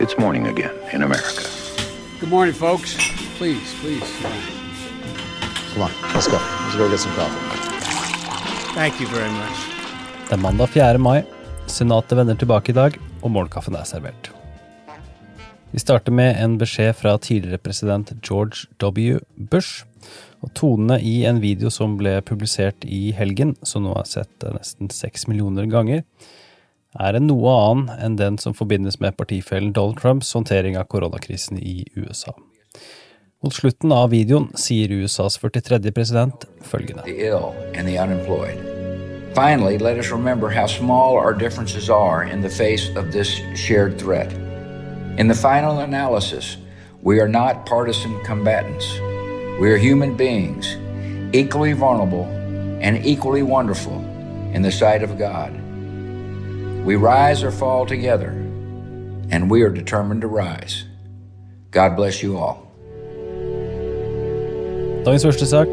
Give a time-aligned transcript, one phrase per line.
[0.00, 1.42] It's morning again in America.
[2.20, 2.94] Good morning, folks.
[3.36, 4.08] Please, please.
[5.74, 6.38] Come on, let's go.
[6.38, 7.40] Let's go get some coffee.
[8.74, 9.58] Thank you very much.
[10.28, 10.98] Det er mandag 4.
[10.98, 11.24] mai.
[11.66, 14.30] Senatet vender tilbake i dag, og morgenkaffen er servert.
[15.72, 19.18] Vi starter med en beskjed fra tidligere president George W.
[19.34, 19.82] Bush.
[20.46, 24.94] Og tonene i en video som ble publisert i helgen, som nå er sett nesten
[24.94, 26.06] seks millioner ganger,
[26.96, 31.58] er en noe annen enn den som forbindes med partifellen Donald Trumps håndtering av koronakrisen
[31.60, 32.32] i USA.
[33.44, 35.92] Mot slutten av videoen sier USAs 43.
[35.92, 37.04] president følgende.
[39.34, 43.98] Finally, let us remember how small our differences are in the face of this shared
[43.98, 44.32] threat.
[45.18, 46.56] In the final analysis,
[47.02, 48.86] we are not partisan combatants.
[49.60, 50.76] We are human beings,
[51.32, 52.24] equally vulnerable
[52.80, 53.98] and equally wonderful
[54.54, 55.67] in the sight of God.
[56.86, 58.30] We rise or fall together,
[59.30, 60.84] and we are determined to rise.
[61.70, 62.64] God bless you all.
[65.04, 65.68] Dagens første sak.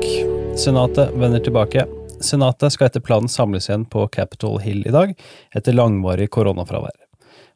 [0.56, 1.86] Senatet vender tilbake.
[2.22, 5.16] Senatet skal etter planen samles igjen på Capitol Hill i dag,
[5.56, 6.96] etter langvarig koronafravær.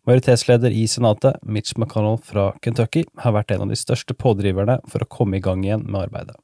[0.07, 5.03] Majoritetsleder i Senatet, Mitch McConnell fra Kentucky, har vært en av de største pådriverne for
[5.03, 6.37] å komme i gang igjen med arbeidet.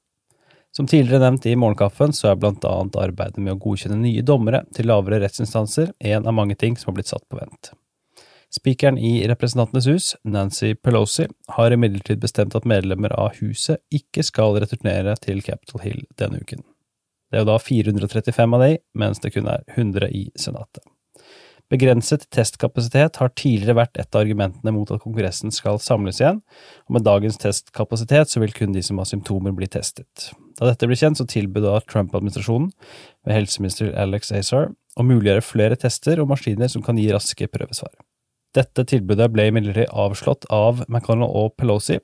[0.76, 4.66] Som tidligere nevnt i Morgenkaffen, så er blant annet arbeidet med å godkjenne nye dommere
[4.76, 7.72] til lavere rettsinstanser en av mange ting som har blitt satt på vent.
[8.52, 14.59] Spikeren i Representantenes hus, Nancy Pelosi, har imidlertid bestemt at medlemmer av huset ikke skal
[14.59, 16.64] returnere til Capitol Hill denne uken.
[17.32, 20.84] Det er jo da 435 av de, mens det kun er 100 i Senatet.
[21.72, 26.44] Begrenset testkapasitet har tidligere vært et av argumentene mot at Kongressen skal samles igjen,
[26.86, 30.30] og med dagens testkapasitet så vil kun de som har symptomer bli testet.
[30.56, 32.72] Da dette ble kjent, så tilbød da Trump-administrasjonen,
[33.28, 37.92] med helseminister Alex Azar, å muliggjøre flere tester og maskiner som kan gi raske prøvesvar.
[38.56, 41.98] Dette tilbudet ble imidlertid avslått av McConnell og Pelosi.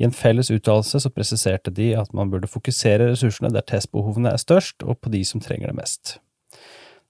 [0.00, 4.42] I en felles uttalelse så presiserte de at man burde fokusere ressursene der testbehovene er
[4.42, 6.16] størst, og på de som trenger det mest.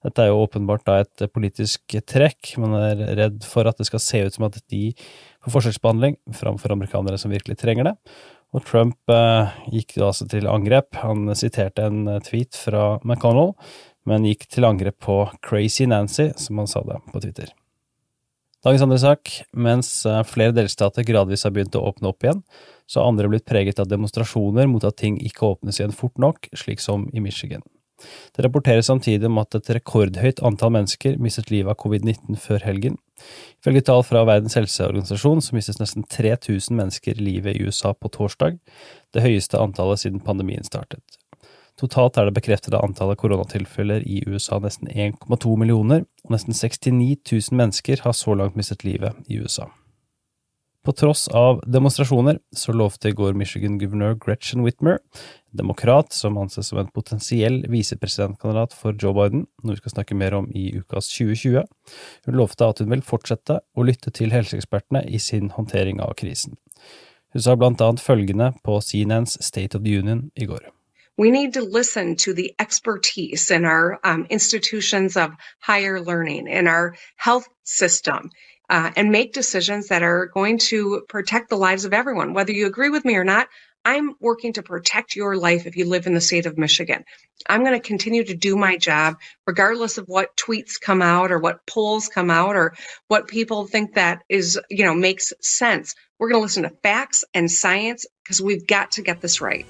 [0.05, 2.51] Dette er jo åpenbart da et politisk trekk.
[2.61, 4.91] Man er redd for at det skal se ut som at de
[5.41, 7.95] får forskjellsbehandling framfor amerikanere som virkelig trenger det.
[8.55, 10.95] Og Trump eh, gikk da altså til angrep.
[11.03, 13.51] Han siterte en tweet fra McConnell,
[14.07, 17.51] men gikk til angrep på Crazy Nancy, som han sa det på Twitter.
[18.65, 19.29] Dagens andre sak.
[19.53, 22.41] Mens eh, flere delstater gradvis har begynt å åpne opp igjen,
[22.89, 26.49] så har andre blitt preget av demonstrasjoner mot at ting ikke åpnes igjen fort nok,
[26.57, 27.65] slik som i Michigan.
[28.35, 32.97] Det rapporteres samtidig om at et rekordhøyt antall mennesker mistet livet av covid-19 før helgen.
[33.63, 38.59] Ifølge tall fra Verdens helseorganisasjon så mistes nesten 3000 mennesker livet i USA på torsdag,
[39.15, 41.03] det høyeste antallet siden pandemien startet.
[41.79, 47.17] Totalt er det bekreftede antallet koronatilfeller i USA nesten 1,2 millioner, og nesten 69
[47.51, 49.67] 000 mennesker har så langt mistet livet i USA.
[50.85, 54.99] På tross av demonstrasjoner så lovte i går Michigan-guvernør Gretchen Whitmer,
[55.49, 60.37] demokrat som anses som en potensiell visepresidentkandidat for Joe Biden, noe vi skal snakke mer
[60.37, 61.65] om i ukas 2020,
[62.29, 66.59] hun lovte at hun vil fortsette å lytte til helseekspertene i sin håndtering av krisen.
[67.33, 70.69] Hun sa blant annet følgende på CNNs State of the Union i går.
[71.17, 76.67] We need to listen to the expertise in our um, institutions of higher learning, in
[76.67, 78.29] our health system,
[78.69, 82.33] uh, and make decisions that are going to protect the lives of everyone.
[82.33, 83.47] Whether you agree with me or not,
[83.85, 87.05] I'm working to protect your life if you live in the state of Michigan.
[87.47, 91.37] I'm going to continue to do my job, regardless of what tweets come out or
[91.37, 92.73] what polls come out or
[93.09, 95.93] what people think that is, you know, makes sense.
[96.17, 99.67] We're going to listen to facts and science because we've got to get this right.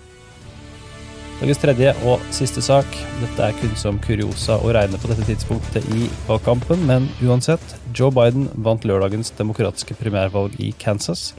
[1.35, 2.87] Dagens tredje og siste sak.
[3.19, 8.07] Dette er kun som kuriosa å regne på dette tidspunktet i valgkampen, men uansett, Joe
[8.15, 11.33] Biden vant lørdagens demokratiske primærvalg i Kansas.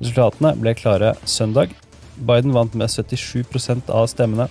[0.00, 1.76] Resultatene ble klare søndag.
[2.16, 4.48] Biden vant med 77% av stemmene.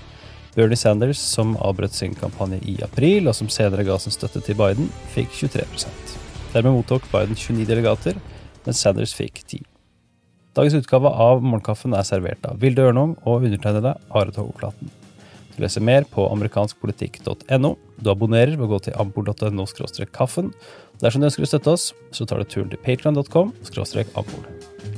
[0.53, 4.59] Bernie Sanders, som avbrøt sin kampanje i april, og som senere ga sin støtte til
[4.59, 6.19] Biden, fikk 23%
[6.53, 8.22] Dermed mottok Biden 29 delegater,
[8.63, 9.66] mens Sanders fikk 10.
[10.55, 14.91] Dagens utgave av Morgenkaffen er servert av Vilde Ørnung og undertegnede Are Togoflaten.
[15.55, 17.73] Du leser mer på amerikanskpolitikk.no.
[17.99, 19.67] Du abonnerer ved å gå til ampol.no
[20.16, 20.53] kaffen.
[21.03, 23.52] Dersom du ønsker å støtte oss, så tar du turen til patreon.com
[24.16, 24.95] ampol.